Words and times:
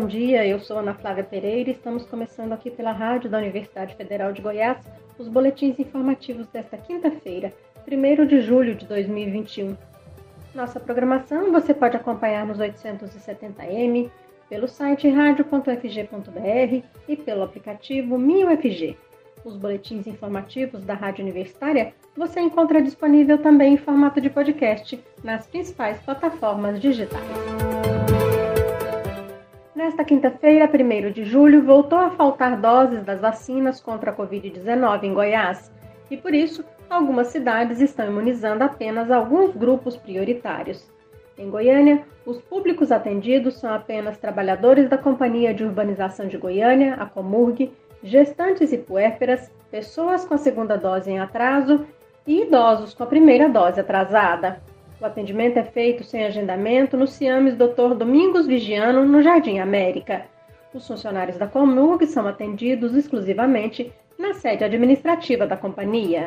bom 0.00 0.06
dia. 0.06 0.46
Eu 0.46 0.58
sou 0.60 0.78
Ana 0.78 0.94
Flávia 0.94 1.22
Pereira 1.22 1.68
e 1.68 1.74
estamos 1.74 2.06
começando 2.06 2.54
aqui 2.54 2.70
pela 2.70 2.90
Rádio 2.90 3.28
da 3.28 3.36
Universidade 3.36 3.94
Federal 3.94 4.32
de 4.32 4.40
Goiás 4.40 4.78
os 5.18 5.28
boletins 5.28 5.78
informativos 5.78 6.46
desta 6.46 6.78
quinta-feira, 6.78 7.52
1 7.86 8.26
de 8.26 8.40
julho 8.40 8.74
de 8.74 8.86
2021. 8.86 9.76
Nossa 10.54 10.80
programação 10.80 11.52
você 11.52 11.74
pode 11.74 11.98
acompanhar 11.98 12.46
nos 12.46 12.56
870m, 12.56 14.10
pelo 14.48 14.66
site 14.66 15.06
radio.fg.br 15.10 16.86
e 17.06 17.16
pelo 17.16 17.42
aplicativo 17.42 18.16
MinUFG. 18.16 18.96
Os 19.44 19.54
boletins 19.54 20.06
informativos 20.06 20.82
da 20.82 20.94
Rádio 20.94 21.22
Universitária 21.24 21.92
você 22.16 22.40
encontra 22.40 22.80
disponível 22.80 23.36
também 23.36 23.74
em 23.74 23.78
formato 23.78 24.18
de 24.18 24.30
podcast 24.30 24.98
nas 25.22 25.46
principais 25.46 25.98
plataformas 26.00 26.80
digitais. 26.80 27.99
Nesta 29.80 30.04
quinta-feira, 30.04 30.68
1 30.68 31.10
de 31.10 31.24
julho, 31.24 31.62
voltou 31.62 31.98
a 31.98 32.10
faltar 32.10 32.60
doses 32.60 33.02
das 33.02 33.18
vacinas 33.18 33.80
contra 33.80 34.10
a 34.10 34.14
Covid-19 34.14 35.04
em 35.04 35.14
Goiás 35.14 35.72
e, 36.10 36.18
por 36.18 36.34
isso, 36.34 36.62
algumas 36.90 37.28
cidades 37.28 37.80
estão 37.80 38.06
imunizando 38.06 38.62
apenas 38.62 39.10
alguns 39.10 39.56
grupos 39.56 39.96
prioritários. 39.96 40.86
Em 41.38 41.48
Goiânia, 41.48 42.04
os 42.26 42.42
públicos 42.42 42.92
atendidos 42.92 43.58
são 43.58 43.72
apenas 43.72 44.18
trabalhadores 44.18 44.86
da 44.86 44.98
Companhia 44.98 45.54
de 45.54 45.64
Urbanização 45.64 46.28
de 46.28 46.36
Goiânia, 46.36 46.96
a 46.96 47.06
Comurg, 47.06 47.72
gestantes 48.02 48.74
e 48.74 48.76
puérperas, 48.76 49.50
pessoas 49.70 50.26
com 50.26 50.34
a 50.34 50.38
segunda 50.38 50.76
dose 50.76 51.10
em 51.10 51.20
atraso 51.20 51.86
e 52.26 52.42
idosos 52.42 52.92
com 52.92 53.04
a 53.04 53.06
primeira 53.06 53.48
dose 53.48 53.80
atrasada. 53.80 54.60
O 55.00 55.06
atendimento 55.06 55.56
é 55.56 55.64
feito 55.64 56.04
sem 56.04 56.26
agendamento 56.26 56.94
no 56.94 57.06
CIAMES 57.06 57.56
Dr. 57.56 57.94
Domingos 57.96 58.46
Vigiano, 58.46 59.02
no 59.06 59.22
Jardim 59.22 59.58
América. 59.58 60.26
Os 60.74 60.86
funcionários 60.86 61.38
da 61.38 61.46
Comurg 61.46 62.06
são 62.06 62.28
atendidos 62.28 62.94
exclusivamente 62.94 63.90
na 64.18 64.34
sede 64.34 64.62
administrativa 64.62 65.46
da 65.46 65.56
companhia. 65.56 66.26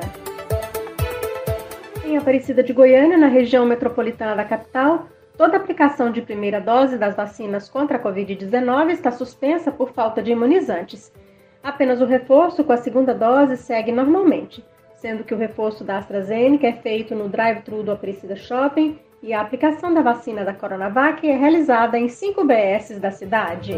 Em 2.03 2.17
Aparecida 2.17 2.63
de 2.63 2.73
Goiânia, 2.73 3.15
na 3.15 3.27
região 3.27 3.63
metropolitana 3.63 4.35
da 4.35 4.43
capital, 4.43 5.07
toda 5.37 5.57
aplicação 5.57 6.11
de 6.11 6.23
primeira 6.23 6.59
dose 6.59 6.97
das 6.97 7.15
vacinas 7.15 7.69
contra 7.69 7.97
a 7.97 8.01
Covid-19 8.01 8.89
está 8.89 9.11
suspensa 9.11 9.71
por 9.71 9.91
falta 9.91 10.19
de 10.19 10.31
imunizantes. 10.31 11.13
Apenas 11.61 12.01
o 12.01 12.05
reforço 12.05 12.63
com 12.63 12.73
a 12.73 12.77
segunda 12.77 13.13
dose 13.13 13.55
segue 13.55 13.91
normalmente 13.91 14.65
sendo 15.03 15.25
que 15.25 15.33
o 15.33 15.37
reforço 15.37 15.83
da 15.83 15.97
AstraZeneca 15.97 16.65
é 16.65 16.71
feito 16.71 17.13
no 17.13 17.27
drive-thru 17.27 17.83
do 17.83 17.91
Aparecida 17.91 18.37
Shopping 18.37 18.97
e 19.21 19.33
a 19.33 19.41
aplicação 19.41 19.93
da 19.93 20.01
vacina 20.01 20.45
da 20.45 20.53
Coronavac 20.53 21.29
é 21.29 21.35
realizada 21.35 21.99
em 21.99 22.07
cinco 22.07 22.45
BS 22.45 23.01
da 23.01 23.11
cidade. 23.11 23.73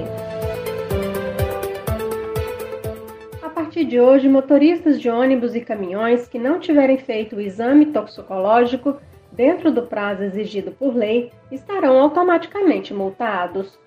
A 3.42 3.50
partir 3.50 3.86
de 3.86 4.00
hoje, 4.00 4.30
motoristas 4.30 5.02
de 5.02 5.10
ônibus 5.10 5.56
e 5.56 5.62
caminhões 5.62 6.28
que 6.28 6.38
não 6.38 6.60
tiverem 6.60 7.00
feito 7.00 7.38
o 7.38 7.42
exame 7.42 7.88
toxicológico 7.88 8.96
dentro 9.32 9.72
do 9.72 9.82
prazo 9.82 10.22
exigido 10.22 10.74
por 10.74 10.96
lei 10.96 11.32
estarão 11.52 12.00
automaticamente 12.00 12.94
multados. 12.94 13.80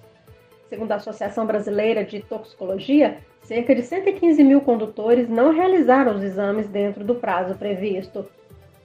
Segundo 0.69 0.91
a 0.91 0.95
Associação 0.95 1.45
Brasileira 1.45 2.03
de 2.03 2.21
Toxicologia, 2.21 3.19
cerca 3.41 3.75
de 3.75 3.81
115 3.81 4.43
mil 4.43 4.61
condutores 4.61 5.27
não 5.27 5.51
realizaram 5.51 6.15
os 6.15 6.23
exames 6.23 6.67
dentro 6.67 7.03
do 7.03 7.15
prazo 7.15 7.55
previsto. 7.55 8.25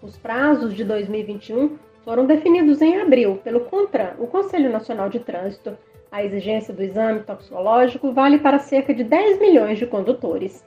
Os 0.03 0.17
prazos 0.17 0.75
de 0.75 0.85
2021 0.85 1.77
foram 2.05 2.27
definidos 2.27 2.81
em 2.81 3.01
abril 3.01 3.41
pelo 3.43 3.61
CONTRAN, 3.61 4.15
o 4.19 4.27
Conselho 4.27 4.71
Nacional 4.71 5.09
de 5.09 5.21
Trânsito, 5.21 5.77
a 6.17 6.25
exigência 6.25 6.73
do 6.73 6.83
exame 6.83 7.21
toxicológico 7.21 8.11
vale 8.11 8.39
para 8.39 8.59
cerca 8.59 8.95
de 8.95 9.05
10 9.05 9.39
milhões 9.39 9.79
de 9.79 9.87
condutores. 9.87 10.65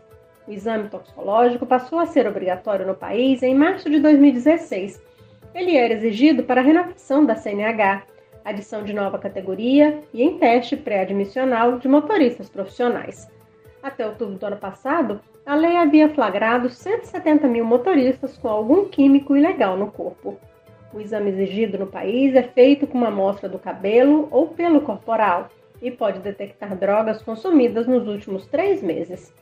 O 0.48 0.52
exame 0.52 0.90
toxicológico 0.90 1.66
passou 1.66 1.98
a 1.98 2.06
ser 2.06 2.28
obrigatório 2.28 2.86
no 2.86 2.94
país 2.94 3.42
em 3.42 3.56
março 3.56 3.90
de 3.90 4.00
2016. 4.00 5.02
Ele 5.56 5.76
era 5.76 5.96
exigido 5.96 6.44
para 6.44 6.62
a 6.62 6.64
renovação 6.64 7.26
da 7.26 7.36
CNH, 7.36 8.04
adição 8.46 8.84
de 8.84 8.94
nova 8.94 9.18
categoria 9.18 10.04
e 10.14 10.22
em 10.22 10.38
teste 10.38 10.78
pré-admissional 10.78 11.80
de 11.80 11.88
motoristas 11.88 12.48
profissionais. 12.48 13.28
Até 13.82 14.06
outubro 14.06 14.38
do 14.38 14.46
ano 14.46 14.58
passado, 14.58 15.20
a 15.48 15.56
lei 15.56 15.78
havia 15.78 16.10
flagrado 16.10 16.70
170 16.70 17.48
mil 17.48 17.66
motoristas 17.66 18.38
com 18.38 18.50
algum 18.50 18.86
químico 18.86 19.36
ilegal 19.36 19.76
no 19.76 19.92
corpo. 19.92 20.40
O 20.94 21.00
exame 21.00 21.30
exigido 21.30 21.78
no 21.78 21.88
país 21.88 22.36
é 22.36 22.44
feito 22.44 22.88
com 22.88 22.98
uma 22.98 23.10
amostra 23.10 23.48
do 23.48 23.60
cabelo 23.60 24.28
ou 24.32 24.48
pelo 24.48 24.82
corporal 24.82 25.50
e 25.82 25.92
pode 25.92 26.20
detectar 26.20 26.76
drogas 26.76 27.22
consumidas 27.22 27.88
nos 27.88 28.08
últimos 28.08 28.48
três 28.48 28.82
meses. 28.82 29.34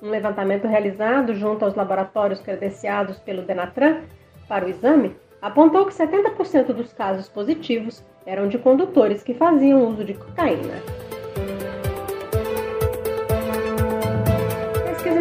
Um 0.00 0.10
levantamento 0.10 0.66
realizado 0.66 1.34
junto 1.34 1.64
aos 1.64 1.74
laboratórios 1.74 2.40
credenciados 2.40 3.18
pelo 3.18 3.42
Denatran 3.42 4.02
para 4.48 4.66
o 4.66 4.68
exame 4.68 5.14
apontou 5.40 5.86
que 5.86 5.92
70% 5.92 6.66
dos 6.66 6.92
casos 6.92 7.28
positivos 7.28 8.04
eram 8.24 8.48
de 8.48 8.58
condutores 8.58 9.22
que 9.22 9.34
faziam 9.34 9.88
uso 9.88 10.04
de 10.04 10.14
cocaína. 10.14 11.11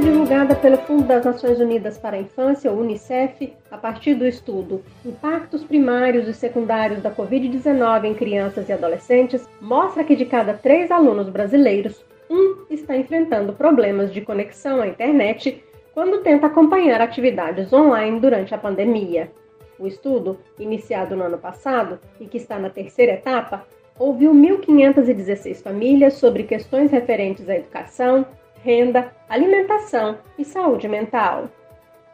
Divulgada 0.01 0.55
pelo 0.55 0.77
Fundo 0.77 1.03
das 1.03 1.23
Nações 1.23 1.59
Unidas 1.59 1.95
para 1.95 2.17
a 2.17 2.19
Infância, 2.19 2.71
UNICEF, 2.71 3.53
a 3.69 3.77
partir 3.77 4.15
do 4.15 4.25
estudo 4.25 4.81
Impactos 5.05 5.63
Primários 5.63 6.27
e 6.27 6.33
Secundários 6.33 7.03
da 7.03 7.11
Covid-19 7.11 8.05
em 8.05 8.13
Crianças 8.15 8.67
e 8.67 8.73
Adolescentes, 8.73 9.47
mostra 9.61 10.03
que 10.03 10.15
de 10.15 10.25
cada 10.25 10.55
três 10.55 10.89
alunos 10.89 11.29
brasileiros, 11.29 12.03
um 12.27 12.65
está 12.69 12.97
enfrentando 12.97 13.53
problemas 13.53 14.11
de 14.11 14.21
conexão 14.21 14.81
à 14.81 14.87
internet 14.87 15.63
quando 15.93 16.23
tenta 16.23 16.47
acompanhar 16.47 16.99
atividades 16.99 17.71
online 17.71 18.19
durante 18.19 18.55
a 18.55 18.57
pandemia. 18.57 19.31
O 19.77 19.85
estudo, 19.85 20.39
iniciado 20.57 21.15
no 21.15 21.25
ano 21.25 21.37
passado 21.37 21.99
e 22.19 22.25
que 22.25 22.37
está 22.37 22.57
na 22.57 22.71
terceira 22.71 23.13
etapa, 23.13 23.67
ouviu 23.99 24.33
1.516 24.33 25.61
famílias 25.61 26.15
sobre 26.15 26.43
questões 26.43 26.91
referentes 26.91 27.47
à 27.47 27.55
educação, 27.55 28.25
renda, 28.63 29.11
alimentação 29.27 30.17
e 30.37 30.45
saúde 30.45 30.87
mental. 30.87 31.49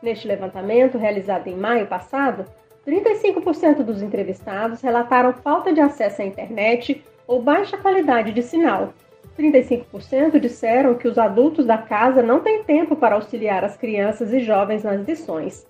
Neste 0.01 0.27
levantamento, 0.27 0.97
realizado 0.97 1.47
em 1.47 1.55
maio 1.55 1.87
passado, 1.87 2.45
35% 2.87 3.83
dos 3.83 4.01
entrevistados 4.01 4.81
relataram 4.81 5.33
falta 5.33 5.73
de 5.73 5.81
acesso 5.81 6.21
à 6.21 6.25
internet 6.25 7.03
ou 7.27 7.41
baixa 7.41 7.77
qualidade 7.77 8.31
de 8.31 8.41
sinal. 8.41 8.93
35% 9.37 10.39
disseram 10.39 10.95
que 10.95 11.07
os 11.07 11.17
adultos 11.17 11.65
da 11.65 11.77
casa 11.77 12.23
não 12.23 12.39
têm 12.39 12.63
tempo 12.63 12.95
para 12.95 13.15
auxiliar 13.15 13.63
as 13.63 13.77
crianças 13.77 14.33
e 14.33 14.39
jovens 14.39 14.83
nas 14.83 15.05
lições. 15.05 15.67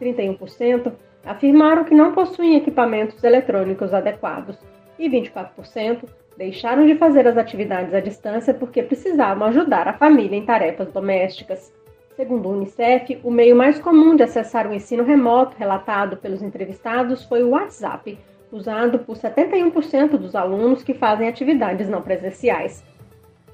31% 0.00 0.92
afirmaram 1.24 1.84
que 1.84 1.94
não 1.94 2.12
possuem 2.12 2.56
equipamentos 2.56 3.22
eletrônicos 3.22 3.94
adequados. 3.94 4.58
E 4.98 5.08
24% 5.08 6.04
Deixaram 6.36 6.84
de 6.86 6.96
fazer 6.96 7.28
as 7.28 7.36
atividades 7.36 7.94
à 7.94 8.00
distância 8.00 8.52
porque 8.52 8.82
precisavam 8.82 9.46
ajudar 9.48 9.86
a 9.86 9.92
família 9.92 10.36
em 10.36 10.44
tarefas 10.44 10.90
domésticas. 10.90 11.72
Segundo 12.16 12.48
o 12.48 12.52
Unicef, 12.52 13.20
o 13.22 13.30
meio 13.30 13.54
mais 13.54 13.78
comum 13.78 14.16
de 14.16 14.24
acessar 14.24 14.68
o 14.68 14.74
ensino 14.74 15.04
remoto 15.04 15.56
relatado 15.56 16.16
pelos 16.16 16.42
entrevistados 16.42 17.24
foi 17.24 17.42
o 17.42 17.50
WhatsApp, 17.50 18.18
usado 18.50 19.00
por 19.00 19.16
71% 19.16 20.16
dos 20.16 20.34
alunos 20.34 20.82
que 20.82 20.94
fazem 20.94 21.28
atividades 21.28 21.88
não 21.88 22.02
presenciais. 22.02 22.84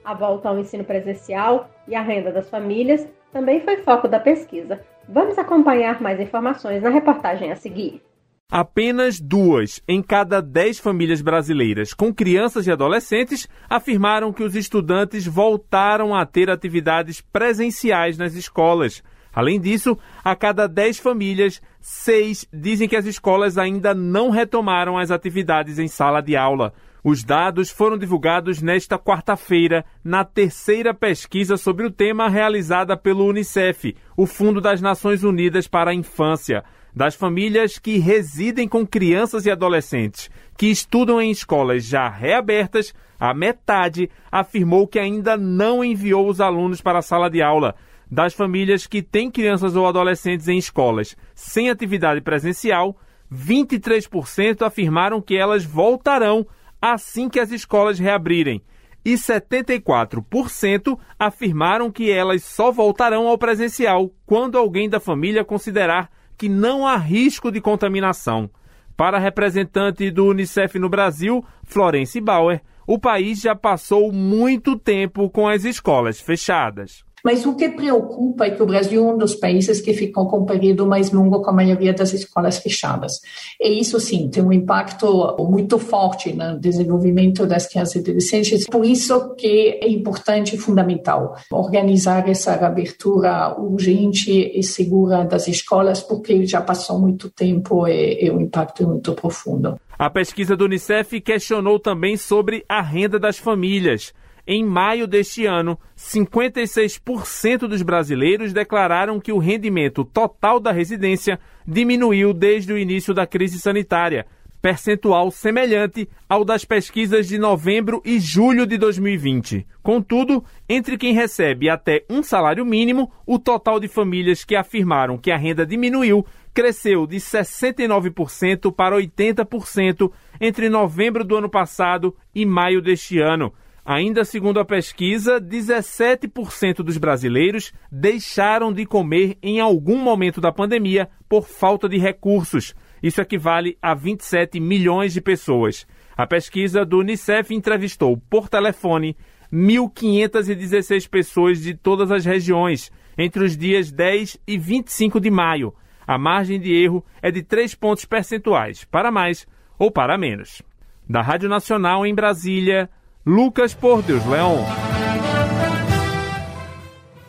A 0.02 0.14
volta 0.14 0.48
ao 0.48 0.58
ensino 0.58 0.84
presencial 0.84 1.70
e 1.86 1.94
a 1.94 2.02
renda 2.02 2.32
das 2.32 2.48
famílias 2.48 3.06
também 3.32 3.60
foi 3.60 3.78
foco 3.78 4.08
da 4.08 4.18
pesquisa. 4.18 4.80
Vamos 5.08 5.38
acompanhar 5.38 6.00
mais 6.00 6.18
informações 6.18 6.82
na 6.82 6.88
reportagem 6.88 7.52
a 7.52 7.56
seguir. 7.56 8.02
Apenas 8.50 9.20
duas 9.20 9.80
em 9.86 10.02
cada 10.02 10.42
dez 10.42 10.80
famílias 10.80 11.22
brasileiras 11.22 11.94
com 11.94 12.12
crianças 12.12 12.66
e 12.66 12.72
adolescentes 12.72 13.48
afirmaram 13.68 14.32
que 14.32 14.42
os 14.42 14.56
estudantes 14.56 15.24
voltaram 15.24 16.12
a 16.12 16.26
ter 16.26 16.50
atividades 16.50 17.20
presenciais 17.20 18.18
nas 18.18 18.34
escolas. 18.34 19.04
Além 19.32 19.60
disso, 19.60 19.96
a 20.24 20.34
cada 20.34 20.66
dez 20.66 20.98
famílias, 20.98 21.62
seis 21.80 22.44
dizem 22.52 22.88
que 22.88 22.96
as 22.96 23.06
escolas 23.06 23.56
ainda 23.56 23.94
não 23.94 24.30
retomaram 24.30 24.98
as 24.98 25.12
atividades 25.12 25.78
em 25.78 25.86
sala 25.86 26.20
de 26.20 26.36
aula. 26.36 26.72
Os 27.04 27.22
dados 27.22 27.70
foram 27.70 27.96
divulgados 27.96 28.60
nesta 28.60 28.98
quarta-feira 28.98 29.84
na 30.02 30.24
terceira 30.24 30.92
pesquisa 30.92 31.56
sobre 31.56 31.86
o 31.86 31.90
tema 31.90 32.28
realizada 32.28 32.96
pelo 32.96 33.26
Unicef, 33.26 33.96
o 34.16 34.26
Fundo 34.26 34.60
das 34.60 34.80
Nações 34.80 35.22
Unidas 35.22 35.68
para 35.68 35.92
a 35.92 35.94
Infância. 35.94 36.64
Das 36.94 37.14
famílias 37.14 37.78
que 37.78 37.98
residem 37.98 38.68
com 38.68 38.86
crianças 38.86 39.46
e 39.46 39.50
adolescentes 39.50 40.30
que 40.56 40.66
estudam 40.66 41.20
em 41.20 41.30
escolas 41.30 41.84
já 41.84 42.08
reabertas, 42.08 42.92
a 43.18 43.32
metade 43.32 44.10
afirmou 44.30 44.86
que 44.86 44.98
ainda 44.98 45.36
não 45.36 45.84
enviou 45.84 46.28
os 46.28 46.40
alunos 46.40 46.80
para 46.80 46.98
a 46.98 47.02
sala 47.02 47.30
de 47.30 47.40
aula. 47.40 47.74
Das 48.10 48.34
famílias 48.34 48.86
que 48.86 49.02
têm 49.02 49.30
crianças 49.30 49.76
ou 49.76 49.86
adolescentes 49.86 50.48
em 50.48 50.58
escolas 50.58 51.16
sem 51.34 51.70
atividade 51.70 52.20
presencial, 52.20 52.96
23% 53.32 54.62
afirmaram 54.62 55.22
que 55.22 55.36
elas 55.36 55.64
voltarão 55.64 56.46
assim 56.82 57.28
que 57.28 57.38
as 57.38 57.52
escolas 57.52 57.98
reabrirem. 57.98 58.62
E 59.04 59.14
74% 59.14 60.98
afirmaram 61.18 61.90
que 61.90 62.10
elas 62.10 62.42
só 62.42 62.70
voltarão 62.70 63.28
ao 63.28 63.38
presencial 63.38 64.10
quando 64.26 64.58
alguém 64.58 64.90
da 64.90 65.00
família 65.00 65.44
considerar 65.44 66.10
que 66.40 66.48
não 66.48 66.86
há 66.86 66.96
risco 66.96 67.52
de 67.52 67.60
contaminação. 67.60 68.48
Para 68.96 69.18
a 69.18 69.20
representante 69.20 70.10
do 70.10 70.24
Unicef 70.24 70.78
no 70.78 70.88
Brasil, 70.88 71.44
Florence 71.64 72.18
Bauer, 72.18 72.62
o 72.86 72.98
país 72.98 73.42
já 73.42 73.54
passou 73.54 74.10
muito 74.10 74.74
tempo 74.74 75.28
com 75.28 75.46
as 75.46 75.64
escolas 75.64 76.18
fechadas. 76.18 77.04
Mas 77.24 77.44
o 77.46 77.54
que 77.54 77.68
preocupa 77.68 78.46
é 78.46 78.50
que 78.50 78.62
o 78.62 78.66
Brasil 78.66 79.08
é 79.08 79.12
um 79.12 79.18
dos 79.18 79.34
países 79.34 79.80
que 79.80 79.92
ficou 79.94 80.28
com 80.28 80.40
um 80.40 80.46
período 80.46 80.86
mais 80.86 81.10
longo 81.10 81.42
com 81.42 81.50
a 81.50 81.52
maioria 81.52 81.92
das 81.92 82.12
escolas 82.12 82.58
fechadas. 82.58 83.20
E 83.60 83.80
isso, 83.80 83.98
sim, 84.00 84.28
tem 84.28 84.42
um 84.42 84.52
impacto 84.52 85.36
muito 85.38 85.78
forte 85.78 86.32
no 86.32 86.58
desenvolvimento 86.58 87.46
das 87.46 87.66
crianças 87.66 87.96
e 87.96 87.98
adolescentes. 87.98 88.66
Por 88.66 88.84
isso 88.84 89.34
que 89.34 89.78
é 89.82 89.88
importante 89.88 90.56
e 90.56 90.58
fundamental 90.58 91.36
organizar 91.50 92.28
essa 92.28 92.54
abertura 92.54 93.54
urgente 93.58 94.30
e 94.30 94.62
segura 94.62 95.24
das 95.24 95.48
escolas, 95.48 96.00
porque 96.00 96.46
já 96.46 96.60
passou 96.60 96.98
muito 96.98 97.30
tempo 97.30 97.86
e, 97.86 98.24
e 98.24 98.30
o 98.30 98.40
impacto 98.40 98.82
é 98.82 98.86
muito 98.86 99.12
profundo. 99.14 99.78
A 99.98 100.08
pesquisa 100.08 100.56
do 100.56 100.64
Unicef 100.64 101.20
questionou 101.20 101.78
também 101.78 102.16
sobre 102.16 102.64
a 102.66 102.80
renda 102.80 103.18
das 103.18 103.36
famílias. 103.36 104.14
Em 104.52 104.64
maio 104.64 105.06
deste 105.06 105.46
ano, 105.46 105.78
56% 105.96 107.68
dos 107.68 107.82
brasileiros 107.82 108.52
declararam 108.52 109.20
que 109.20 109.30
o 109.30 109.38
rendimento 109.38 110.04
total 110.04 110.58
da 110.58 110.72
residência 110.72 111.38
diminuiu 111.64 112.34
desde 112.34 112.72
o 112.72 112.76
início 112.76 113.14
da 113.14 113.28
crise 113.28 113.60
sanitária, 113.60 114.26
percentual 114.60 115.30
semelhante 115.30 116.08
ao 116.28 116.44
das 116.44 116.64
pesquisas 116.64 117.28
de 117.28 117.38
novembro 117.38 118.02
e 118.04 118.18
julho 118.18 118.66
de 118.66 118.76
2020. 118.76 119.64
Contudo, 119.84 120.42
entre 120.68 120.98
quem 120.98 121.14
recebe 121.14 121.70
até 121.70 122.04
um 122.10 122.20
salário 122.20 122.66
mínimo, 122.66 123.08
o 123.24 123.38
total 123.38 123.78
de 123.78 123.86
famílias 123.86 124.44
que 124.44 124.56
afirmaram 124.56 125.16
que 125.16 125.30
a 125.30 125.36
renda 125.36 125.64
diminuiu 125.64 126.26
cresceu 126.52 127.06
de 127.06 127.18
69% 127.18 128.74
para 128.74 128.96
80% 128.96 130.10
entre 130.40 130.68
novembro 130.68 131.22
do 131.22 131.36
ano 131.36 131.48
passado 131.48 132.16
e 132.34 132.44
maio 132.44 132.82
deste 132.82 133.20
ano. 133.20 133.52
Ainda 133.84 134.24
segundo 134.24 134.60
a 134.60 134.64
pesquisa, 134.64 135.40
17% 135.40 136.76
dos 136.76 136.98
brasileiros 136.98 137.72
deixaram 137.90 138.72
de 138.72 138.84
comer 138.84 139.38
em 139.42 139.60
algum 139.60 139.96
momento 139.98 140.40
da 140.40 140.52
pandemia 140.52 141.08
por 141.28 141.46
falta 141.46 141.88
de 141.88 141.98
recursos. 141.98 142.74
Isso 143.02 143.20
equivale 143.20 143.78
a 143.80 143.94
27 143.94 144.60
milhões 144.60 145.12
de 145.12 145.20
pessoas. 145.20 145.86
A 146.16 146.26
pesquisa 146.26 146.84
do 146.84 146.98
Unicef 146.98 147.54
entrevistou 147.54 148.16
por 148.28 148.48
telefone 148.48 149.16
1.516 149.52 151.08
pessoas 151.08 151.60
de 151.60 151.74
todas 151.74 152.12
as 152.12 152.24
regiões 152.24 152.92
entre 153.16 153.42
os 153.42 153.56
dias 153.56 153.90
10 153.90 154.38
e 154.46 154.58
25 154.58 155.18
de 155.20 155.30
maio. 155.30 155.74
A 156.06 156.18
margem 156.18 156.60
de 156.60 156.72
erro 156.74 157.04
é 157.22 157.30
de 157.30 157.42
3 157.42 157.74
pontos 157.74 158.04
percentuais, 158.04 158.84
para 158.84 159.10
mais 159.10 159.46
ou 159.78 159.90
para 159.90 160.18
menos. 160.18 160.62
Da 161.08 161.22
Rádio 161.22 161.48
Nacional 161.48 162.06
em 162.06 162.14
Brasília, 162.14 162.88
Lucas 163.30 163.72
por 163.72 164.02
Deus 164.02 164.26
Leão. 164.26 164.56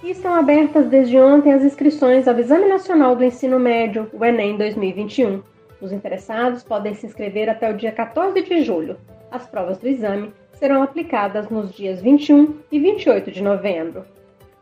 Estão 0.03 0.33
abertas 0.33 0.87
desde 0.87 1.15
ontem 1.19 1.53
as 1.53 1.63
inscrições 1.63 2.27
ao 2.27 2.39
Exame 2.39 2.67
Nacional 2.67 3.15
do 3.15 3.23
Ensino 3.23 3.59
Médio, 3.59 4.09
o 4.11 4.25
Enem 4.25 4.57
2021. 4.57 5.43
Os 5.79 5.91
interessados 5.91 6.63
podem 6.63 6.95
se 6.95 7.05
inscrever 7.05 7.47
até 7.47 7.71
o 7.71 7.77
dia 7.77 7.91
14 7.91 8.41
de 8.41 8.63
julho. 8.63 8.97
As 9.29 9.45
provas 9.45 9.77
do 9.77 9.87
exame 9.87 10.33
serão 10.53 10.81
aplicadas 10.81 11.51
nos 11.51 11.71
dias 11.71 12.01
21 12.01 12.57
e 12.71 12.79
28 12.79 13.29
de 13.29 13.43
novembro. 13.43 14.03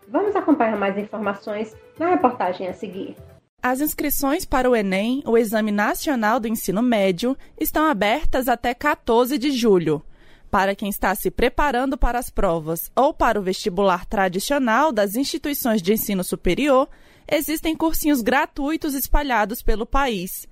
Vamos 0.09 0.35
acompanhar 0.35 0.77
mais 0.77 0.97
informações 0.97 1.73
na 1.97 2.09
reportagem 2.09 2.67
a 2.67 2.73
seguir. 2.73 3.15
As 3.63 3.79
inscrições 3.79 4.43
para 4.43 4.69
o 4.69 4.75
Enem, 4.75 5.23
o 5.25 5.37
Exame 5.37 5.71
Nacional 5.71 6.37
do 6.37 6.49
Ensino 6.49 6.81
Médio, 6.81 7.37
estão 7.57 7.85
abertas 7.85 8.49
até 8.49 8.73
14 8.73 9.37
de 9.37 9.51
julho. 9.51 10.03
Para 10.49 10.75
quem 10.75 10.89
está 10.89 11.13
se 11.13 11.29
preparando 11.29 11.97
para 11.97 12.17
as 12.17 12.29
provas 12.29 12.91
ou 12.95 13.13
para 13.13 13.39
o 13.39 13.43
vestibular 13.43 14.05
tradicional 14.05 14.91
das 14.91 15.15
instituições 15.15 15.81
de 15.81 15.93
ensino 15.93 16.23
superior, 16.23 16.89
existem 17.27 17.75
cursinhos 17.75 18.21
gratuitos 18.21 18.95
espalhados 18.95 19.61
pelo 19.61 19.85
país. 19.85 20.47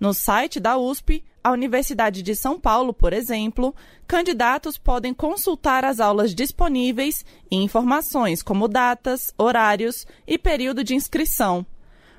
No 0.00 0.14
site 0.14 0.58
da 0.58 0.78
USP, 0.78 1.22
a 1.44 1.50
Universidade 1.50 2.22
de 2.22 2.34
São 2.34 2.58
Paulo, 2.58 2.94
por 2.94 3.12
exemplo, 3.12 3.74
candidatos 4.06 4.78
podem 4.78 5.12
consultar 5.12 5.84
as 5.84 6.00
aulas 6.00 6.34
disponíveis 6.34 7.24
e 7.50 7.56
informações 7.56 8.42
como 8.42 8.68
datas, 8.68 9.34
horários 9.36 10.06
e 10.26 10.38
período 10.38 10.82
de 10.82 10.94
inscrição. 10.94 11.66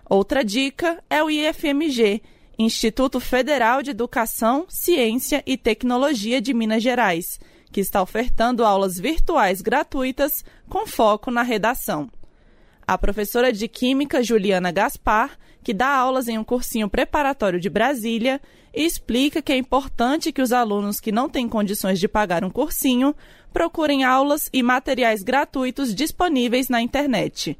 Outra 0.07 0.43
dica 0.43 1.03
é 1.09 1.23
o 1.23 1.29
IFMG, 1.31 2.21
Instituto 2.57 3.19
Federal 3.19 3.81
de 3.81 3.89
Educação, 3.89 4.65
Ciência 4.69 5.41
e 5.45 5.57
Tecnologia 5.57 6.39
de 6.39 6.53
Minas 6.53 6.83
Gerais, 6.83 7.39
que 7.71 7.81
está 7.81 8.01
ofertando 8.01 8.63
aulas 8.63 8.99
virtuais 8.99 9.59
gratuitas 9.59 10.45
com 10.69 10.85
foco 10.85 11.31
na 11.31 11.41
redação. 11.41 12.09
A 12.85 12.95
professora 12.97 13.51
de 13.51 13.67
Química 13.67 14.21
Juliana 14.21 14.71
Gaspar, 14.71 15.37
que 15.63 15.73
dá 15.73 15.87
aulas 15.87 16.27
em 16.27 16.37
um 16.37 16.43
cursinho 16.43 16.87
preparatório 16.87 17.59
de 17.59 17.69
Brasília, 17.69 18.39
explica 18.73 19.41
que 19.41 19.51
é 19.51 19.57
importante 19.57 20.31
que 20.31 20.41
os 20.41 20.51
alunos 20.51 20.99
que 20.99 21.11
não 21.11 21.27
têm 21.27 21.49
condições 21.49 21.99
de 21.99 22.07
pagar 22.07 22.43
um 22.43 22.49
cursinho 22.49 23.15
procurem 23.51 24.03
aulas 24.03 24.49
e 24.53 24.61
materiais 24.61 25.23
gratuitos 25.23 25.95
disponíveis 25.95 26.69
na 26.69 26.81
internet. 26.81 27.57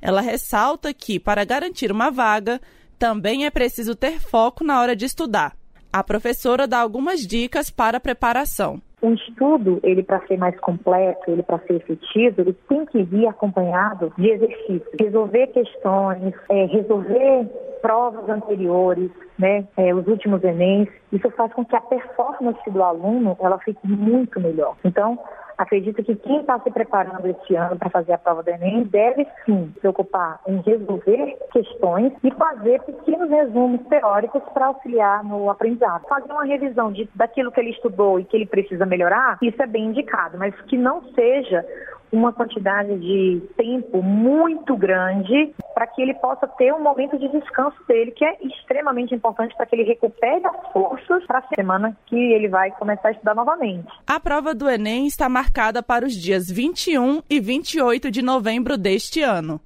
Ela 0.00 0.20
ressalta 0.20 0.92
que, 0.92 1.18
para 1.18 1.44
garantir 1.44 1.90
uma 1.90 2.10
vaga, 2.10 2.60
também 2.98 3.46
é 3.46 3.50
preciso 3.50 3.94
ter 3.94 4.20
foco 4.20 4.64
na 4.64 4.80
hora 4.80 4.96
de 4.96 5.04
estudar. 5.04 5.54
A 5.92 6.04
professora 6.04 6.66
dá 6.66 6.78
algumas 6.78 7.20
dicas 7.26 7.70
para 7.70 7.96
a 7.96 8.00
preparação. 8.00 8.80
Um 9.02 9.14
estudo, 9.14 9.78
ele 9.82 10.02
para 10.02 10.26
ser 10.26 10.36
mais 10.36 10.58
completo, 10.60 11.30
ele 11.30 11.42
para 11.42 11.58
ser 11.60 11.74
efetivo, 11.74 12.40
ele 12.40 12.52
tem 12.68 12.84
que 12.86 13.02
vir 13.02 13.26
acompanhado 13.26 14.12
de 14.18 14.30
exercícios. 14.30 14.88
Resolver 14.98 15.46
questões, 15.48 16.34
é, 16.50 16.64
resolver 16.66 17.46
provas 17.82 18.28
anteriores, 18.28 19.10
né, 19.38 19.66
é, 19.76 19.94
os 19.94 20.06
últimos 20.06 20.42
Enems, 20.42 20.88
isso 21.12 21.30
faz 21.30 21.52
com 21.52 21.64
que 21.64 21.76
a 21.76 21.80
performance 21.80 22.70
do 22.70 22.82
aluno 22.82 23.36
ela 23.38 23.58
fique 23.58 23.86
muito 23.86 24.40
melhor. 24.40 24.76
Então, 24.84 25.18
Acredito 25.58 26.02
que 26.02 26.14
quem 26.16 26.40
está 26.40 26.58
se 26.60 26.70
preparando 26.70 27.26
este 27.26 27.54
ano 27.54 27.76
para 27.76 27.88
fazer 27.88 28.12
a 28.12 28.18
prova 28.18 28.42
do 28.42 28.50
Enem 28.50 28.84
deve 28.84 29.26
sim 29.44 29.72
se 29.80 29.88
ocupar 29.88 30.40
em 30.46 30.60
resolver 30.60 31.36
questões 31.52 32.12
e 32.22 32.30
fazer 32.32 32.82
pequenos 32.82 33.30
resumos 33.30 33.80
teóricos 33.88 34.42
para 34.52 34.66
auxiliar 34.66 35.24
no 35.24 35.50
aprendizado. 35.50 36.06
Fazer 36.08 36.30
uma 36.30 36.44
revisão 36.44 36.92
de, 36.92 37.08
daquilo 37.14 37.50
que 37.50 37.60
ele 37.60 37.70
estudou 37.70 38.20
e 38.20 38.24
que 38.24 38.36
ele 38.36 38.46
precisa 38.46 38.84
melhorar, 38.84 39.38
isso 39.40 39.62
é 39.62 39.66
bem 39.66 39.86
indicado, 39.86 40.36
mas 40.38 40.54
que 40.62 40.76
não 40.76 41.02
seja 41.14 41.64
uma 42.12 42.32
quantidade 42.32 42.96
de 42.98 43.40
tempo 43.56 44.02
muito 44.02 44.76
grande 44.76 45.54
para 45.76 45.86
que 45.86 46.00
ele 46.00 46.14
possa 46.14 46.48
ter 46.48 46.72
um 46.72 46.82
momento 46.82 47.18
de 47.18 47.28
descanso 47.28 47.76
dele, 47.86 48.10
que 48.12 48.24
é 48.24 48.38
extremamente 48.40 49.14
importante 49.14 49.54
para 49.54 49.66
que 49.66 49.76
ele 49.76 49.82
recupere 49.82 50.40
as 50.46 50.72
forças 50.72 51.22
para 51.26 51.40
a 51.40 51.48
semana 51.54 51.94
que 52.06 52.16
ele 52.16 52.48
vai 52.48 52.70
começar 52.70 53.08
a 53.08 53.10
estudar 53.10 53.34
novamente. 53.34 53.86
A 54.06 54.18
prova 54.18 54.54
do 54.54 54.70
Enem 54.70 55.06
está 55.06 55.28
marcada 55.28 55.82
para 55.82 56.06
os 56.06 56.14
dias 56.14 56.50
21 56.50 57.22
e 57.28 57.38
28 57.38 58.10
de 58.10 58.22
novembro 58.22 58.78
deste 58.78 59.20
ano. 59.20 59.60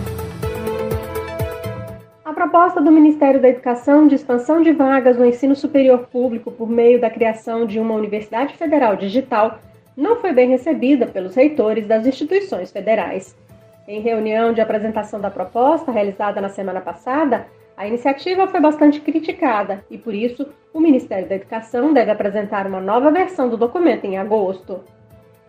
A 2.25 2.33
proposta 2.33 2.81
do 2.81 2.91
Ministério 2.91 3.41
da 3.41 3.49
Educação 3.49 4.09
de 4.09 4.17
expansão 4.17 4.61
de 4.61 4.73
vagas 4.73 5.17
no 5.17 5.25
ensino 5.25 5.55
superior 5.55 6.09
público 6.09 6.51
por 6.51 6.69
meio 6.69 7.01
da 7.01 7.09
criação 7.09 7.65
de 7.65 7.79
uma 7.79 7.95
Universidade 7.95 8.57
Federal 8.57 8.97
Digital 8.97 9.61
não 9.97 10.17
foi 10.17 10.33
bem 10.33 10.49
recebida 10.49 11.07
pelos 11.07 11.37
reitores 11.37 11.87
das 11.87 12.09
instituições 12.09 12.73
federais. 12.73 13.37
Em 13.87 14.01
reunião 14.01 14.53
de 14.53 14.61
apresentação 14.61 15.21
da 15.21 15.31
proposta 15.31 15.93
realizada 15.93 16.41
na 16.41 16.49
semana 16.49 16.81
passada, 16.81 17.47
a 17.77 17.87
iniciativa 17.87 18.49
foi 18.49 18.61
bastante 18.61 19.01
criticada 19.01 19.85
e, 19.89 19.97
por 19.97 20.13
isso, 20.13 20.45
o 20.75 20.81
Ministério 20.81 21.29
da 21.29 21.37
Educação 21.37 21.93
deve 21.93 22.11
apresentar 22.11 22.67
uma 22.67 22.81
nova 22.81 23.13
versão 23.13 23.49
do 23.49 23.57
documento 23.57 24.05
em 24.07 24.19
agosto. 24.19 24.81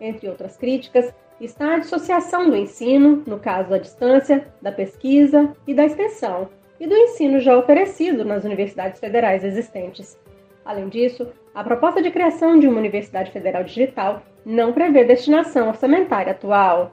Entre 0.00 0.28
outras 0.28 0.56
críticas, 0.56 1.12
está 1.40 1.74
a 1.74 1.78
dissociação 1.78 2.50
do 2.50 2.56
ensino, 2.56 3.22
no 3.26 3.38
caso 3.38 3.70
da 3.70 3.78
distância, 3.78 4.46
da 4.60 4.70
pesquisa 4.70 5.54
e 5.66 5.74
da 5.74 5.84
extensão, 5.84 6.48
e 6.78 6.86
do 6.86 6.94
ensino 6.94 7.40
já 7.40 7.56
oferecido 7.56 8.24
nas 8.24 8.44
universidades 8.44 9.00
federais 9.00 9.44
existentes. 9.44 10.18
Além 10.64 10.88
disso, 10.88 11.28
a 11.54 11.64
proposta 11.64 12.02
de 12.02 12.10
criação 12.10 12.58
de 12.58 12.68
uma 12.68 12.78
Universidade 12.78 13.30
Federal 13.30 13.64
Digital 13.64 14.22
não 14.44 14.72
prevê 14.72 15.04
destinação 15.04 15.68
orçamentária 15.68 16.32
atual. 16.32 16.92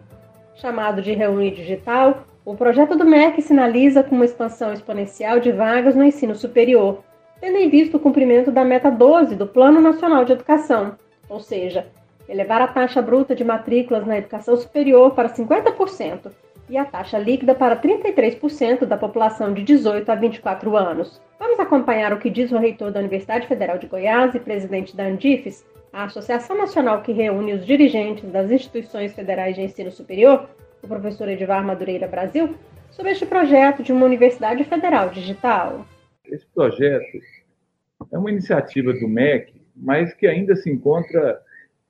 Chamado 0.56 1.02
de 1.02 1.14
Reunir 1.14 1.52
Digital, 1.52 2.26
o 2.44 2.56
projeto 2.56 2.98
do 2.98 3.06
MEC 3.06 3.42
sinaliza 3.42 4.02
com 4.04 4.16
uma 4.16 4.26
expansão 4.26 4.74
exponencial 4.74 5.40
de 5.40 5.52
vagas 5.52 5.96
no 5.96 6.04
ensino 6.04 6.34
superior, 6.34 7.04
tendo 7.40 7.58
em 7.58 7.70
vista 7.70 7.98
o 7.98 8.00
cumprimento 8.00 8.52
da 8.52 8.64
meta 8.64 8.90
12 8.90 9.36
do 9.36 9.46
Plano 9.46 9.80
Nacional 9.80 10.26
de 10.26 10.34
Educação, 10.34 10.96
ou 11.30 11.40
seja, 11.40 11.88
elevar 12.28 12.62
a 12.62 12.68
taxa 12.68 13.02
bruta 13.02 13.36
de 13.36 13.44
matrículas 13.44 14.06
na 14.06 14.18
educação 14.18 14.56
superior 14.58 15.12
para 15.12 15.30
50% 15.30 16.32
e 16.70 16.78
a 16.78 16.86
taxa 16.86 17.18
líquida 17.18 17.56
para 17.56 17.78
33% 17.78 18.86
da 18.86 18.98
população 18.98 19.54
de 19.54 19.64
18 19.64 20.12
a 20.12 20.16
24 20.16 20.76
anos. 20.76 21.22
Vamos 21.40 21.60
acompanhar 21.60 22.12
o 22.12 22.20
que 22.20 22.30
diz 22.30 22.52
o 22.52 22.58
reitor 22.58 22.92
da 22.92 23.00
Universidade 23.00 23.48
Federal 23.48 23.78
de 23.78 23.88
Goiás 23.88 24.36
e 24.36 24.40
presidente 24.40 24.96
da 24.96 25.06
Andifes, 25.06 25.66
a 25.94 26.04
Associação 26.04 26.58
Nacional 26.58 27.02
que 27.02 27.14
reúne 27.14 27.54
os 27.54 27.66
dirigentes 27.66 28.30
das 28.30 28.52
instituições 28.52 29.14
federais 29.14 29.56
de 29.56 29.62
ensino 29.62 29.92
superior, 29.92 30.50
o 30.84 30.88
professor 30.88 31.30
Edivar 31.30 31.64
Madureira 31.64 32.08
Brasil, 32.08 32.56
sobre 32.92 33.12
este 33.12 33.26
projeto 33.26 33.82
de 33.82 33.94
uma 33.94 34.06
Universidade 34.06 34.64
Federal 34.66 35.10
Digital. 35.10 35.86
Esse 36.26 36.46
projeto 36.48 37.20
é 38.12 38.18
uma 38.18 38.30
iniciativa 38.30 38.92
do 38.94 39.08
MEC, 39.08 39.54
mas 39.76 40.14
que 40.14 40.28
ainda 40.28 40.56
se 40.56 40.70
encontra 40.70 41.40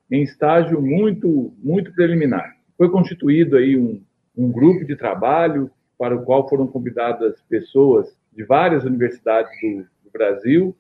em 0.10 0.22
estágio 0.24 0.82
muito, 0.82 1.54
muito 1.62 1.94
preliminar. 1.94 2.56
Foi 2.78 2.90
constituído 2.90 3.58
aí 3.58 3.78
um, 3.78 4.02
um 4.36 4.52
grupo 4.52 4.86
de 4.86 4.96
trabalho 4.96 5.70
para 5.98 6.16
o 6.16 6.24
qual 6.24 6.48
foram 6.48 6.68
convidadas 6.68 7.42
pessoas 7.50 8.16
de 8.32 8.44
várias 8.44 8.84
universidades 8.86 9.52
do, 9.62 9.80
do 10.04 10.12
Brasil. 10.14 10.76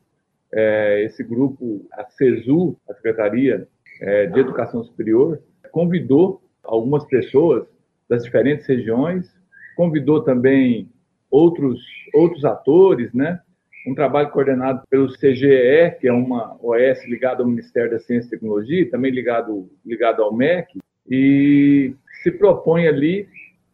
É, 0.53 1.03
esse 1.03 1.23
grupo, 1.23 1.85
a 1.91 2.05
CESU, 2.05 2.77
a 2.89 2.93
Secretaria 2.93 3.67
é, 3.99 4.27
de 4.27 4.39
Educação 4.39 4.83
Superior, 4.83 5.41
convidou 5.71 6.41
algumas 6.63 7.05
pessoas 7.05 7.67
das 8.07 8.23
diferentes 8.23 8.65
regiões, 8.65 9.27
convidou 9.75 10.23
também 10.23 10.89
outros, 11.29 11.81
outros 12.13 12.45
atores, 12.45 13.11
né? 13.13 13.41
Um 13.87 13.95
trabalho 13.95 14.29
coordenado 14.29 14.81
pelo 14.89 15.07
CGE, 15.07 15.95
que 15.99 16.07
é 16.07 16.11
uma 16.11 16.57
OS 16.61 17.07
ligada 17.07 17.41
ao 17.41 17.47
Ministério 17.47 17.89
da 17.89 17.99
Ciência 17.99 18.27
e 18.27 18.31
Tecnologia, 18.31 18.91
também 18.91 19.11
ligado, 19.11 19.69
ligado 19.85 20.21
ao 20.21 20.33
MEC, 20.33 20.79
e 21.09 21.95
se 22.21 22.31
propõe 22.31 22.85
ali 22.85 23.29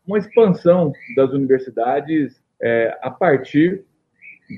uma 0.06 0.20
expansão 0.20 0.94
das 1.16 1.32
universidades 1.32 2.40
é, 2.62 2.96
a 3.02 3.10
partir 3.10 3.84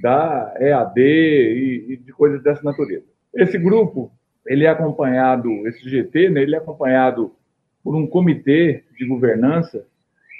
da 0.01 0.53
EAD 0.59 0.99
e, 0.99 1.93
e, 1.93 1.97
de 1.97 2.11
coisas 2.11 2.43
dessa 2.43 2.61
natureza. 2.61 3.05
Esse 3.33 3.57
grupo, 3.57 4.11
ele 4.45 4.65
é 4.65 4.69
acompanhado, 4.69 5.49
esse 5.67 5.89
GT, 5.89 6.29
né, 6.31 6.41
ele 6.41 6.55
é 6.55 6.57
acompanhado 6.57 7.33
por 7.81 7.95
um 7.95 8.05
comitê 8.05 8.83
de 8.97 9.05
governança, 9.05 9.85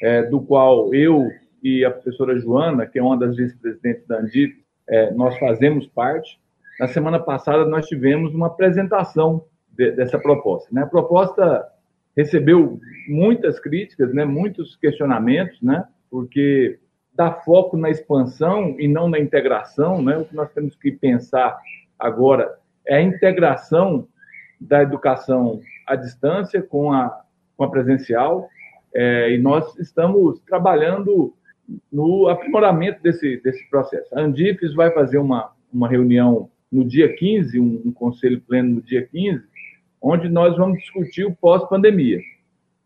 é, 0.02 0.24
do 0.24 0.42
qual 0.42 0.94
eu 0.94 1.30
e 1.64 1.86
a 1.86 1.92
professora 1.92 2.38
Joana, 2.38 2.86
que 2.86 3.00
é 3.00 3.04
uma 3.04 3.18
das 3.18 3.38
vice-presidentes 3.38 4.06
da 4.08 4.20
Andip, 4.20 4.65
é, 4.88 5.12
nós 5.12 5.38
fazemos 5.38 5.88
parte. 5.88 6.40
Na 6.80 6.88
semana 6.88 7.20
passada, 7.20 7.66
nós 7.66 7.88
tivemos 7.88 8.34
uma 8.34 8.48
apresentação 8.48 9.46
de, 9.72 9.92
dessa 9.92 10.20
proposta. 10.20 10.70
Né? 10.72 10.84
A 10.84 10.88
proposta 10.88 11.68
recebeu 12.16 12.80
muitas 13.08 13.60
críticas, 13.60 14.14
né? 14.14 14.26
muitos 14.26 14.76
questionamentos, 14.76 15.62
né? 15.62 15.86
porque 16.10 16.80
dá 17.14 17.32
foco 17.32 17.78
na 17.78 17.90
expansão 17.90 18.76
e 18.80 18.88
não 18.88 19.10
na 19.10 19.20
integração. 19.20 20.02
Né? 20.02 20.18
O 20.18 20.26
que 20.26 20.36
nós 20.36 20.52
temos 20.52 20.76
que 20.76 20.92
pensar 20.92 21.58
agora 21.98 22.58
é 22.86 22.98
a 22.98 23.02
integração 23.02 24.08
da 24.60 24.82
educação 24.82 25.60
à 25.88 25.96
distância 25.96 26.62
com 26.62 26.92
a 26.92 27.26
com 27.58 27.64
a 27.64 27.70
presencial, 27.70 28.50
é, 28.94 29.32
e 29.32 29.38
nós 29.38 29.78
estamos 29.78 30.40
trabalhando 30.42 31.34
no 31.92 32.28
aprimoramento 32.28 33.02
desse, 33.02 33.38
desse 33.38 33.68
processo. 33.70 34.08
A 34.18 34.22
Andifes 34.22 34.74
vai 34.74 34.92
fazer 34.92 35.18
uma, 35.18 35.52
uma 35.74 35.88
reunião 35.88 36.50
no 36.72 36.84
dia 36.86 37.14
15, 37.16 37.60
um, 37.60 37.82
um 37.86 37.92
conselho 37.92 38.42
pleno 38.42 38.76
no 38.76 38.82
dia 38.82 39.06
15, 39.06 39.44
onde 40.02 40.30
nós 40.30 40.56
vamos 40.58 40.80
discutir 40.80 41.26
o 41.26 41.36
pós-pandemia. 41.36 42.20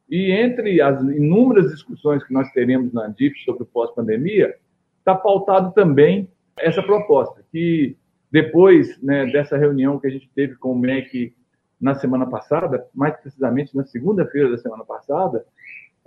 E 0.10 0.32
entre 0.32 0.82
as 0.82 1.02
inúmeras 1.02 1.72
discussões 1.72 2.24
que 2.24 2.34
nós 2.34 2.52
teremos 2.52 2.92
na 2.94 3.06
Andifes 3.06 3.44
sobre 3.44 3.64
o 3.64 3.66
pós-pandemia, 3.66 4.56
está 4.98 5.14
pautado 5.14 5.72
também 5.74 6.30
essa 6.58 6.82
proposta, 6.82 7.44
que 7.52 7.96
depois 8.32 9.02
né, 9.02 9.26
dessa 9.28 9.58
reunião 9.58 10.00
que 10.00 10.08
a 10.08 10.10
gente 10.10 10.30
teve 10.36 10.56
com 10.56 10.72
o 10.72 10.78
MEC 10.78 11.34
na 11.80 11.96
semana 11.96 12.26
passada, 12.26 12.86
mais 12.94 13.16
precisamente 13.18 13.76
na 13.76 13.86
segunda-feira 13.86 14.50
da 14.50 14.58
semana 14.58 14.84
passada, 14.84 15.46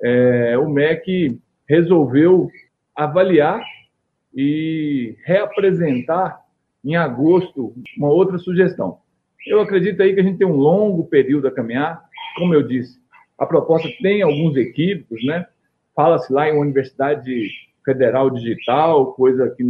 é, 0.01 0.59
o 0.59 0.69
MEC 0.69 1.41
resolveu 1.73 2.51
avaliar 2.95 3.65
e 4.35 5.17
reapresentar 5.25 6.43
em 6.85 6.97
agosto 6.97 7.73
uma 7.97 8.09
outra 8.09 8.37
sugestão. 8.37 8.99
Eu 9.47 9.59
acredito 9.59 10.03
aí 10.03 10.13
que 10.13 10.21
a 10.21 10.23
gente 10.23 10.37
tem 10.37 10.47
um 10.47 10.57
longo 10.57 11.05
período 11.05 11.49
a 11.49 11.51
caminhar. 11.51 12.05
Como 12.37 12.53
eu 12.53 12.63
disse, 12.63 13.01
a 13.39 13.47
proposta 13.47 13.89
tem 14.03 14.21
alguns 14.21 14.55
equívocos, 14.55 15.25
né? 15.25 15.47
Fala-se 15.97 16.31
lá 16.31 16.47
em 16.47 16.53
uma 16.53 16.61
universidade 16.61 17.51
federal 17.83 18.29
digital, 18.29 19.15
coisa 19.15 19.49
que 19.57 19.65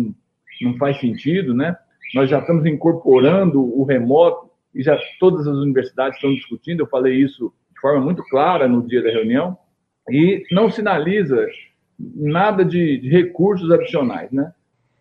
não 0.61 0.77
faz 0.79 0.99
sentido, 0.99 1.55
né? 1.55 1.77
Nós 2.15 2.29
já 2.29 2.41
estamos 2.41 2.67
incorporando 2.67 3.63
o 3.63 3.85
remoto 3.85 4.51
e 4.75 4.83
já 4.83 4.99
todas 5.21 5.47
as 5.47 5.57
universidades 5.57 6.17
estão 6.17 6.35
discutindo, 6.35 6.81
eu 6.81 6.89
falei 6.89 7.15
isso 7.15 7.53
de 7.73 7.81
forma 7.81 8.01
muito 8.01 8.25
clara 8.25 8.67
no 8.67 8.87
dia 8.87 9.03
da 9.03 9.11
reunião, 9.11 9.57
e 10.11 10.43
não 10.51 10.71
sinaliza 10.71 11.47
nada 11.99 12.65
de, 12.65 12.99
de 12.99 13.09
recursos 13.09 13.71
adicionais, 13.71 14.31
né? 14.31 14.53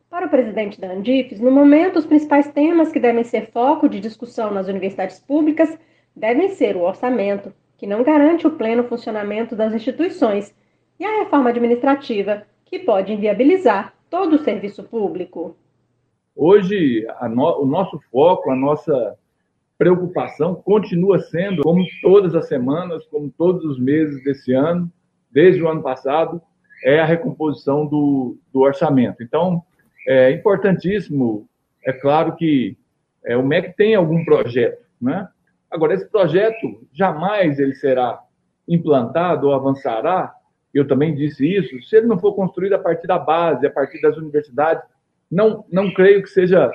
Para 0.10 0.26
o 0.28 0.30
presidente 0.30 0.80
da 0.80 0.92
Andifes, 0.92 1.40
no 1.40 1.52
momento, 1.52 1.98
os 1.98 2.06
principais 2.06 2.52
temas 2.52 2.92
que 2.92 3.00
devem 3.00 3.24
ser 3.24 3.50
foco 3.52 3.88
de 3.88 4.00
discussão 4.00 4.52
nas 4.52 4.68
universidades 4.68 5.20
públicas 5.20 5.78
devem 6.16 6.50
ser 6.50 6.76
o 6.76 6.82
orçamento, 6.82 7.54
que 7.78 7.88
não 7.88 8.04
garante 8.04 8.46
o 8.46 8.52
pleno 8.52 8.84
funcionamento 8.84 9.56
das 9.56 9.74
instituições, 9.74 10.54
e 11.00 11.06
a 11.06 11.20
reforma 11.20 11.50
administrativa, 11.50 12.44
que 12.66 12.80
pode 12.80 13.14
inviabilizar 13.14 13.94
todo 14.10 14.34
o 14.34 14.44
serviço 14.44 14.84
público. 14.84 15.56
Hoje, 16.36 17.08
no, 17.30 17.62
o 17.62 17.66
nosso 17.66 18.00
foco, 18.12 18.52
a 18.52 18.56
nossa 18.56 19.18
preocupação 19.78 20.56
continua 20.56 21.20
sendo, 21.20 21.64
como 21.64 21.84
todas 22.02 22.36
as 22.36 22.48
semanas, 22.48 23.06
como 23.08 23.34
todos 23.36 23.66
os 23.66 23.80
meses 23.80 24.24
desse 24.24 24.54
ano, 24.54 24.92
desde 25.32 25.64
o 25.64 25.68
ano 25.68 25.82
passado, 25.82 26.42
é 26.84 27.00
a 27.00 27.06
recomposição 27.06 27.86
do, 27.86 28.38
do 28.52 28.62
orçamento. 28.62 29.22
Então, 29.22 29.64
é 30.08 30.32
importantíssimo, 30.32 31.48
é 31.86 31.94
claro 31.94 32.36
que 32.36 32.78
é, 33.24 33.38
o 33.38 33.46
MEC 33.46 33.76
tem 33.76 33.96
algum 33.96 34.24
projeto, 34.26 34.84
né? 35.02 35.28
Agora, 35.70 35.94
esse 35.94 36.10
projeto 36.10 36.86
jamais 36.92 37.60
ele 37.60 37.76
será 37.76 38.20
implantado 38.68 39.48
ou 39.48 39.54
avançará, 39.54 40.34
eu 40.74 40.88
também 40.88 41.16
disse 41.16 41.48
isso, 41.48 41.82
se 41.84 41.96
ele 41.96 42.08
não 42.08 42.20
for 42.20 42.34
construído 42.34 42.74
a 42.74 42.80
partir 42.80 43.08
da 43.08 43.20
base, 43.20 43.66
a 43.66 43.72
partir 43.72 44.02
das 44.02 44.18
universidades, 44.18 44.84
não, 45.30 45.66
não 45.72 45.94
creio 45.94 46.22
que 46.22 46.30
seja 46.30 46.72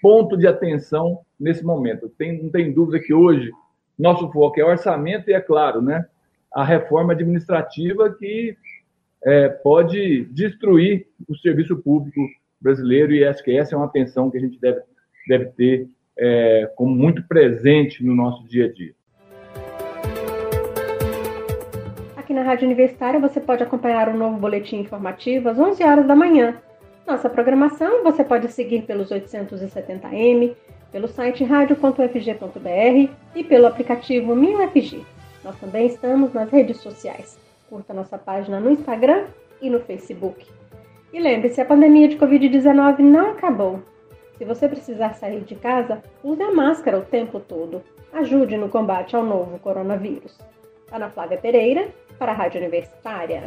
ponto 0.00 0.36
de 0.36 0.46
atenção 0.46 1.20
nesse 1.38 1.64
momento. 1.64 2.08
Tem, 2.08 2.42
não 2.42 2.50
tem 2.50 2.72
dúvida 2.72 2.98
que 2.98 3.14
hoje 3.14 3.50
nosso 3.98 4.30
foco 4.32 4.60
é 4.60 4.64
orçamento 4.64 5.30
e, 5.30 5.32
é 5.34 5.40
claro, 5.40 5.80
né, 5.80 6.04
a 6.52 6.64
reforma 6.64 7.12
administrativa 7.12 8.10
que 8.10 8.56
é, 9.24 9.48
pode 9.48 10.24
destruir 10.26 11.06
o 11.28 11.36
serviço 11.36 11.76
público 11.76 12.20
brasileiro 12.60 13.12
e 13.12 13.24
acho 13.24 13.42
que 13.42 13.56
essa 13.56 13.74
é 13.74 13.76
uma 13.76 13.86
atenção 13.86 14.30
que 14.30 14.38
a 14.38 14.40
gente 14.40 14.58
deve, 14.60 14.80
deve 15.28 15.46
ter 15.46 15.88
é, 16.18 16.70
como 16.76 16.94
muito 16.94 17.22
presente 17.26 18.04
no 18.04 18.14
nosso 18.14 18.46
dia 18.46 18.66
a 18.66 18.72
dia. 18.72 18.94
Aqui 22.16 22.32
na 22.32 22.42
Rádio 22.42 22.66
Universitária 22.66 23.20
você 23.20 23.40
pode 23.40 23.62
acompanhar 23.62 24.08
o 24.08 24.16
novo 24.16 24.38
boletim 24.38 24.76
informativo 24.76 25.48
às 25.48 25.58
11 25.58 25.82
horas 25.82 26.06
da 26.06 26.14
manhã. 26.14 26.56
Nossa 27.06 27.28
programação 27.28 28.04
você 28.04 28.22
pode 28.22 28.50
seguir 28.52 28.82
pelos 28.82 29.10
870m, 29.10 30.54
pelo 30.92 31.08
site 31.08 31.42
radio.fg.br 31.42 33.12
e 33.34 33.44
pelo 33.44 33.66
aplicativo 33.66 34.36
MinUFG. 34.36 35.04
Nós 35.42 35.58
também 35.58 35.86
estamos 35.88 36.32
nas 36.32 36.48
redes 36.50 36.76
sociais. 36.76 37.36
Curta 37.72 37.94
nossa 37.94 38.18
página 38.18 38.60
no 38.60 38.70
Instagram 38.70 39.28
e 39.58 39.70
no 39.70 39.80
Facebook. 39.80 40.46
E 41.10 41.18
lembre-se, 41.18 41.58
a 41.58 41.64
pandemia 41.64 42.06
de 42.06 42.18
Covid-19 42.18 42.98
não 42.98 43.30
acabou. 43.30 43.80
Se 44.36 44.44
você 44.44 44.68
precisar 44.68 45.14
sair 45.14 45.40
de 45.40 45.54
casa, 45.54 46.02
use 46.22 46.42
a 46.42 46.52
máscara 46.52 46.98
o 46.98 47.02
tempo 47.02 47.40
todo. 47.40 47.82
Ajude 48.12 48.58
no 48.58 48.68
combate 48.68 49.16
ao 49.16 49.24
novo 49.24 49.58
coronavírus. 49.58 50.38
Ana 50.92 51.08
Flávia 51.08 51.38
Pereira, 51.38 51.88
para 52.18 52.32
a 52.32 52.34
Rádio 52.34 52.60
Universitária. 52.60 53.44